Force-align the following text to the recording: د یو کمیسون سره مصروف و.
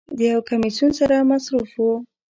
د 0.17 0.19
یو 0.31 0.41
کمیسون 0.49 0.89
سره 0.99 1.27
مصروف 1.31 1.71
و. 1.77 1.81